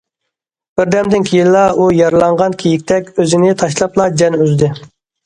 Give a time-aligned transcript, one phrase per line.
[0.79, 4.71] بىر دەمدىن كېيىنلا ئۇ يارىلانغان كېيىكتەك ئۆزىنى تاشلاپلا جان ئۈزدى.